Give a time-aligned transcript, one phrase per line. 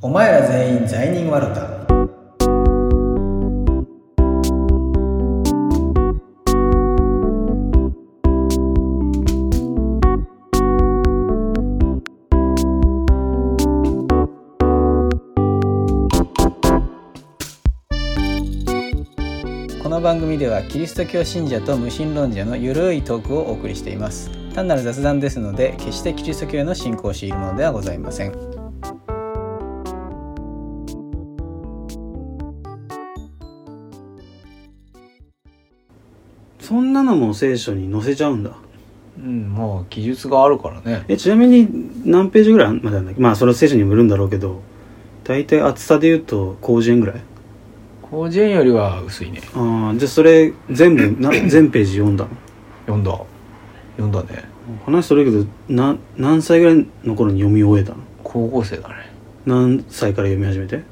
[0.00, 1.66] お前ら全員罪人ワロタ
[19.82, 24.30] この番組ではキリスト教信者と無神論者のゆるいトークをお送りしています。
[24.54, 28.57] 単なる雑談ですので決してキリスト教への信仰を強いるものではございません。
[36.68, 38.50] そんなのも聖書に載せちゃうんだ。
[39.18, 41.02] うんまあ記述があるからね。
[41.08, 41.66] えちなみに
[42.04, 43.20] 何ページぐらいまでなんだっけ？
[43.20, 44.60] まあそれは聖書にもよるんだろうけど
[45.24, 47.20] 大体厚さで言うと広辞苑ぐらい？
[48.10, 49.40] 広辞苑よりは薄いね。
[49.54, 52.30] ああじゃあそれ全部な 全ページ読んだの？
[52.86, 53.18] 読んだ。
[53.96, 54.44] 読んだね。
[54.84, 55.38] 話それるけ
[55.72, 57.98] どな何歳ぐらいの頃に読み終えたの？
[58.22, 58.94] 高校生だね。
[59.46, 60.82] 何歳から読み始めて？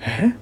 [0.00, 0.34] え？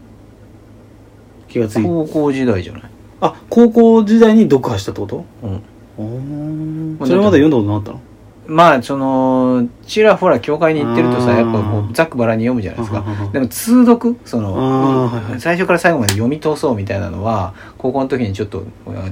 [1.46, 2.89] 気がつい高校時代じゃない？
[3.20, 5.24] あ高校時代に読破したってこと？
[5.42, 6.96] うん。
[7.06, 8.00] それまで読んだことなかったの？
[8.46, 13.04] まあそのちらほら教会に行ってるとさやっぱこうざっくばらんに読むじゃないですか。
[13.32, 14.18] でも通読？
[14.24, 15.40] その、あーはいはい。
[15.40, 18.64] 最初から最後まで読み通そうみたいなのは高校の時にちょっと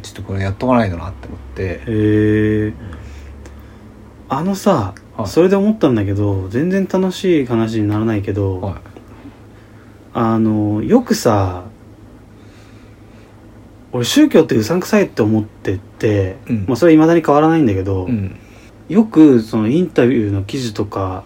[0.02, 1.62] ちょっとこれやっとかないとなって思って。
[1.62, 2.72] へえ
[4.30, 5.26] あのさ、はい。
[5.28, 8.80] それで思ったんだけど全然楽しい話にならないけど、は
[10.14, 11.64] あのよくさ
[13.92, 16.64] 俺宗教ってうさんくさいって思ってて、うん。
[16.66, 18.36] まあ、それはいまだに変わらないんだけど、い、うん、
[18.88, 21.24] よくそのインタビューの記事とか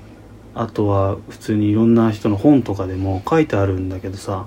[0.55, 4.47] あとは普通にいろんな人の本とかでも書いてあるんだけどさ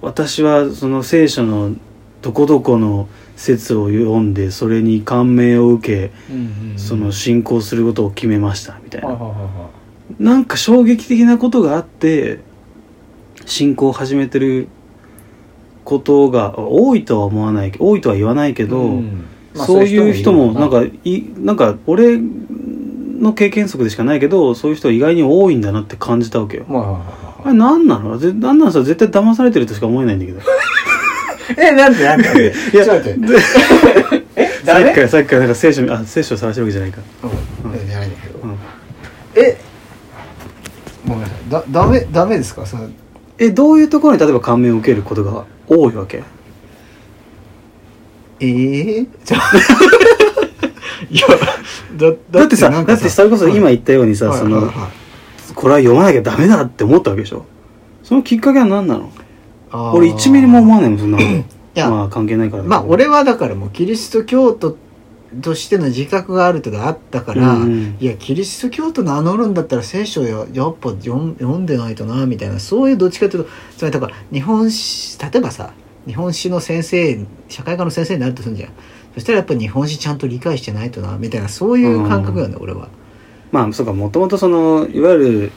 [0.00, 1.74] 私はその聖書の
[2.22, 9.70] どこどこの説を読んでそれに感銘を受けうんうんその信仰することを決めましたみたいな、は
[10.18, 12.40] なんか衝撃的なことがあって
[13.46, 14.68] 信仰を始めてる
[15.86, 19.24] ことが多いとは思わない多いとは言わないけいど、ん。
[19.54, 20.66] まあそういう人もな。
[20.66, 26.64] んかいなんか俺の経験則でしかないけどそういう人意外に多いんだなって感じたわけよ。
[26.64, 28.18] いう人もいるのかあれ何なの？
[28.18, 30.40] ぜ何なんさ絶対騙されてるとしか思えないんだけど。
[31.56, 32.52] えなんでなんで？
[32.74, 33.28] いやちょっと待って。
[33.28, 33.38] で
[34.34, 37.00] えさっきからさっきからなんか聖書あ聖書を探してるわけじゃないか、
[37.64, 37.88] うん。
[37.88, 38.38] じゃないんだけど。
[38.40, 38.56] うん。
[39.36, 39.56] え
[41.06, 41.50] ごめんなさい。
[41.50, 42.66] だダメダメですか？
[42.66, 42.90] その
[43.38, 46.22] えどういうところに例えば感銘を受けることが多いわけ？
[48.40, 49.38] ええじゃ
[51.10, 51.26] いや
[51.96, 54.76] だだってさだってそれこそ今言ったようにさ、その、はいはい。
[54.76, 54.90] はい
[55.54, 57.46] これは読まなきゃダメだって思ったわけでしょ？
[58.02, 59.10] そのきっかけは何なの？
[59.70, 59.96] あー。
[59.96, 64.76] 俺1ミリも思わないもんそんなことやまあ関係ないからまあ俺はだからもうキリスト教徒
[65.42, 67.96] としての自覚がある程度あったから、うんうん。
[68.00, 75.72] いやキリスト教徒名乗るんだったら聖書ややっぱ読ん読んでないとなみたいなそういうどっちかというとつまりだから日本史例えばさ
[76.06, 78.70] 日本史の先生社会科の先生になるとするんじゃん。
[79.14, 82.88] そしたらやっぱ日本史ちゃんと理解してないとなみたいなそういう感覚なんだ、俺は。
[83.50, 85.52] まあそうかもともとそのいわゆる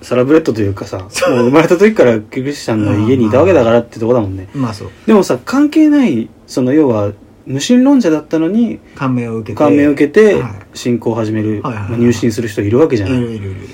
[0.00, 4.48] サラブレッドというかさもう生まれた時からクリスチャンの家にいたわけだからってとこだもんね。
[4.54, 4.90] まあそう。
[5.06, 7.12] でもさ関係ないその要は
[7.46, 10.52] 無神論者だったのに感銘を受けて感銘を受けてはい。
[10.74, 11.90] 信仰を始める、はいはいはい。
[11.90, 13.68] まあ入信する人いるわけじゃないいるいるいる。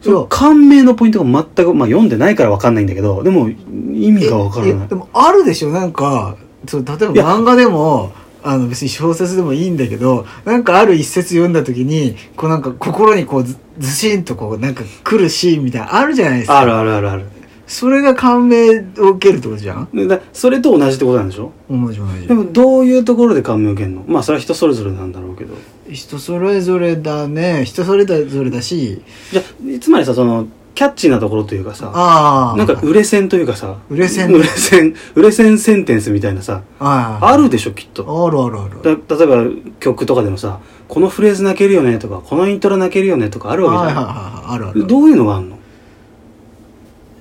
[0.00, 4.74] その感銘のポイントが全く、まあ、読んでないから分かんないんだけどでも意味が分からない。
[4.74, 5.70] ええでもあるでしょ？
[5.70, 6.36] なんか
[6.68, 16.60] そう例えば漫画でもあの別に小説でもいいんだけどなんかある一節読んだ時にこうなんか心にこうずずしんとこうなんか来るシーンみたいなのあるじゃないですか。
[16.60, 17.24] あるあるあるある
[17.66, 19.88] それが感銘を受けるってことじゃん？
[19.94, 21.52] でだそれと同じってことなんでしょ？
[21.70, 22.26] 同じ同じ。
[22.26, 24.04] でもどういうところで感銘を受けるの？
[24.06, 25.54] まあそれは人それぞれなんだろうけど。
[25.90, 27.64] 人それぞれだね。
[27.64, 29.02] 人それぞれだし。
[29.32, 29.44] じゃあ
[29.80, 34.32] つまりさそのキャッチーなところというかさなんか売れ線というかさ売れ線？
[34.32, 38.26] 売れ線売れ線センテンスみたいなさああるでしょきっと。
[38.26, 38.82] あるあるある。
[38.82, 39.44] だ例えば
[39.80, 44.86] 曲とかでもさこのフレーズ泣けるよねとかこのイントロ泣けるよねとかあるわけじゃん、あるある。
[44.86, 45.53] どういうのがあるの？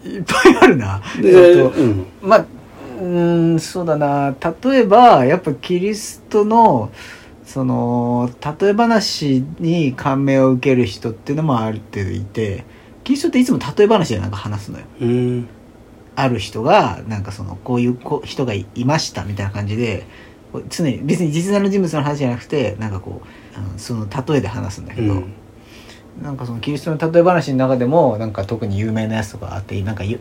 [0.05, 1.01] いっぱいあるな。
[1.21, 4.35] で、えっとうん、まあうーんそうだな。
[4.63, 6.91] 例えばやっぱキリストの
[7.45, 8.29] その
[8.61, 12.63] 例え話に感銘を受ける人っていうのもある程度いて
[13.03, 14.85] キリストっていつも例え話でなんか話すのよ。
[15.01, 15.47] うん。
[16.15, 20.05] ある人がなんかそのこういう子人がいいましたみたいな感じで
[20.69, 25.33] 常に別に実在の人物の話じゃなくてなんかこうその例えで話すんだけど、うん
[26.21, 30.19] なんかそのキリストの例え話の中でもなんか特に有名なやつとかあってなんかよ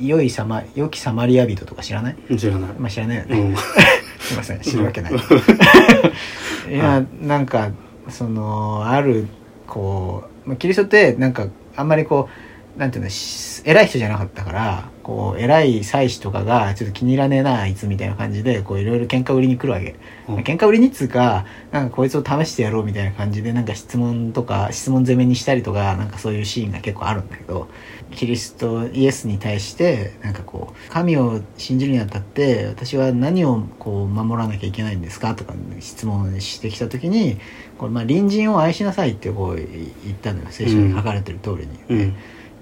[0.00, 2.36] 良いサマ良きサマリア人とか知らない？
[2.36, 3.56] 知らない、まあ知らないよね、うん、
[4.20, 4.60] すいません。
[4.60, 5.12] 知るわけない。
[6.70, 7.70] いやなんか
[8.08, 9.28] そのある
[9.66, 11.46] こまあ、キリストってなんか
[11.76, 19.94] あんまりこうなんていうのし偉い人じゃなかったからこう偉い祭司とかがちょっと気に入らねえなあいつみたいな感じでこういろいろ喧嘩売りに来るわけ、
[20.28, 20.36] うん。
[20.38, 27.68] 喧嘩売りにっつうかなんかこいつを試してやろうみたいな感じでなんか質問とか質問攻めにしたりとかなんかそういうシーンが結構あるんだけど
[28.10, 37.38] キリストイエスに対してなんかこう神を信じるにあたって私は何をこう守らなきゃいけないんですかとか質問してきた時に
[37.78, 40.46] これまあ隣人を愛しなさいってこう言ったのよ。
[40.50, 41.78] 聖書に書かれてる通りに。
[41.88, 42.00] うん。
[42.00, 42.12] え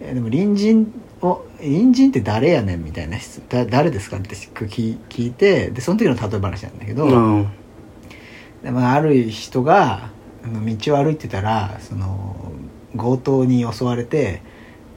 [0.03, 7.49] でも隣人を隣人って誰やねんみたいな質だ誰ですかって聞聞いてでその時の例え話なんだけど、うん。
[8.63, 10.11] でまあ、ある人が
[10.45, 12.53] あの道を歩いてたらその
[12.97, 14.43] 強盗に襲われて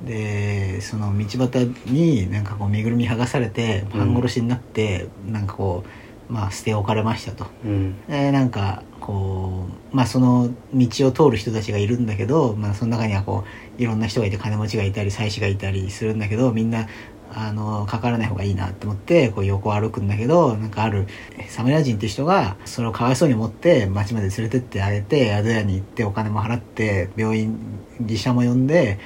[0.03, 3.99] でその道端になんかこう身ぐるみ剥がされてうん。
[3.99, 5.83] 半殺しになって、なんかこ
[6.29, 7.45] うまあ捨て置かれましたと。
[7.63, 7.95] うん。
[8.07, 13.43] でなんかこうまあその道を通る人たちがいるんだけど、まあ、その中にはこ
[13.77, 16.87] ういろんな人がいて金持ちがいたり妻子がいたりするんだけどみんな
[17.31, 21.05] あのかからない方がいいなって思ってこう横を歩くんだけどなんかある
[21.49, 27.59] サムライ人って人がそれをかわいそうに思って町まで連れてってあげて宿屋に行ってお金も払って病院
[28.07, 28.99] 医者も呼んで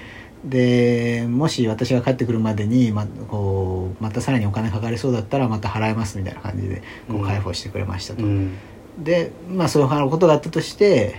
[0.45, 8.23] でもし私が帰ってくるまでにまこうまたさらにお金かかりそうだったらまた払いますみたいな感じでこう解放してくれましたと。
[8.23, 8.57] うん
[9.03, 11.15] でまあそういうことがあったとして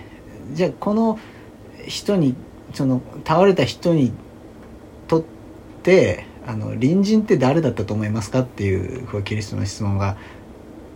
[0.53, 1.19] じゃあこの
[1.87, 2.35] 人に
[2.75, 4.13] その倒れた人に
[5.09, 5.25] とっ
[5.83, 10.17] てあの隣人って誰だったと思いますかっていうこうキリストの質問が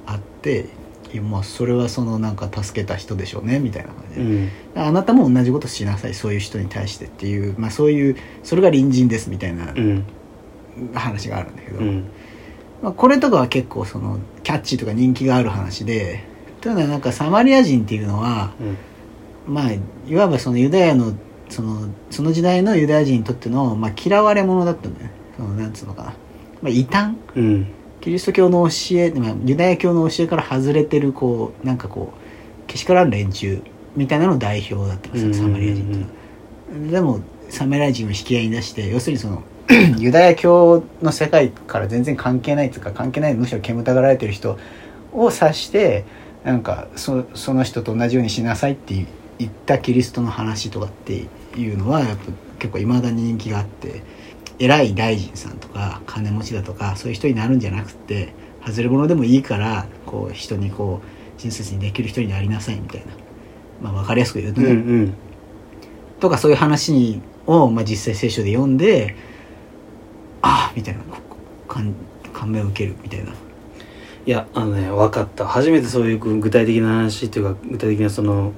[0.07, 0.67] あって
[1.13, 4.51] いやまあそれはそのなんか助けた人でしょうねみたいな感じで、うん。
[4.75, 10.05] あなたも同じことしなさいそういう人に対してっていう、まあ、そういうそれが隣人ですみたいなうん。
[10.93, 12.11] 話があるんだけど、うん。
[12.83, 16.25] まあ、これとかは結構そのキャッチーとか人気がある話で
[16.65, 18.55] というのはなんかサマリア人っていうのは
[19.47, 19.55] うん。
[19.55, 19.73] まあ
[20.09, 21.13] いわばそのユダヤの
[21.51, 25.13] そのその時代のユダヤ人にとっての、まあ、嫌われ者だったんだよね。
[25.37, 26.15] そのなんつうのかな、
[26.63, 27.17] まあ、異端。
[27.37, 27.67] うん。
[28.01, 33.63] キリスト教の教え、まあ、ユダヤ教の教えから外れてるこうなんかこうけしからん連中
[33.95, 36.93] みたいなの代表だったんですよサマリア人っていうのは。
[36.93, 37.21] でも
[37.51, 39.43] サマリア人を引き合いに出して要するにその
[39.99, 44.59] ユダヤ教の世界から全然関係ないっていうか関係ないむしろ煙たがられてる人
[45.13, 46.05] を指して
[46.45, 48.95] なんかそその人と同じようにしなさいって
[49.39, 51.27] 言ったキリストの話とかって
[51.57, 52.25] いうのはやっぱ
[52.59, 54.03] 結構いまだに人気があって
[54.59, 58.33] 偉い大臣さんとか金持ちだとかそういう人になるんじゃなくて
[58.65, 63.13] 外れ者でもいいからこう人にこう親切にできる人になりなさいみたいな、
[63.83, 64.75] まあ、分かりやすく言うとうんうね、
[65.07, 65.15] ん。
[66.21, 69.17] とかそういう話を、まあ、実際聖書で読んで
[70.43, 71.03] ああみたいな
[71.69, 71.95] 感
[72.33, 73.33] 感銘を受けるみたいな
[74.27, 75.47] いやあのね分かった。
[75.47, 78.53] 初めてそういう具体的な話っていうか具体的なその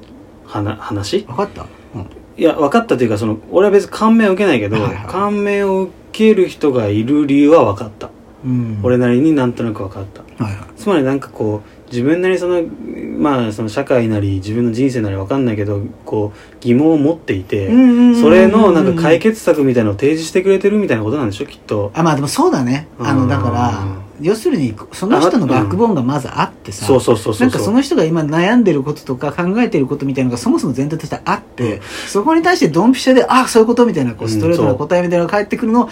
[0.46, 1.24] 話話？
[1.24, 8.10] 分かった、うん、いや分かったというかその俺は別に感銘を受けないけど、はいはい感銘を受ける人がいる理由は分かった、
[8.44, 8.80] うん。
[8.82, 10.22] 俺なりになんとなく分かった。
[10.42, 10.68] はいはい。
[10.76, 21.90] つまりなんかこう自分なりそのまあその社会なり自分の人生なり分かんないけどこう疑問を持っていて、それのなんか解決策みたいなのを提示してくれてるみたいなことなんでしょきっと。
[21.94, 22.88] あまあでもそうだね。
[22.98, 23.18] あうん。
[23.22, 23.84] のだから
[24.20, 27.48] 要するにその人のバックボーンがまずあってさ、そうそうそうそう。
[27.48, 35.88] なんかその人が今悩んでることとか考えてることみたいなのがそもそも前提としてあって、そこに対してドンピシャでああそういうことみたいなこうストレートな答えみたいなのが返ってくるのを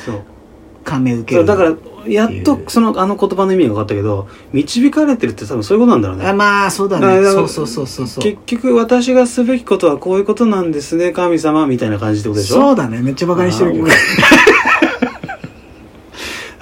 [0.84, 1.44] 感銘受ける。
[1.44, 1.75] だから
[2.06, 6.26] やっとそのあの言葉の意味が分かったけど導かれてるって多分そういうことなんだろうね。
[6.26, 7.25] あまあそうだね。
[7.25, 8.25] そうそうそうそうそう。
[8.25, 12.56] 結局私がすべきことはこういうことなんですね神様みたいな感じってことでしょ？
[12.56, 13.00] そうだね。
[13.00, 13.87] めっちゃバカにしてるけど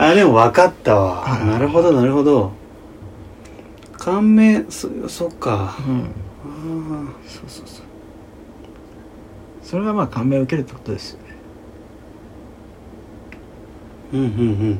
[0.05, 1.21] あでも分かったわ。
[1.21, 1.47] はい。
[1.47, 2.51] なるほどなるほど。
[3.93, 5.77] 感銘そそっか。
[5.87, 6.11] うん。
[6.45, 7.87] あそうそうそう。
[9.63, 11.37] それがまあ感銘を受けるってことですよね。
[14.13, 14.79] ーうんうん。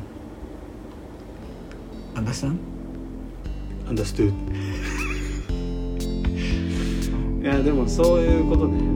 [2.15, 2.73] アンダースタンうん。
[3.95, 4.33] understood
[7.41, 8.92] いやでもそういうことね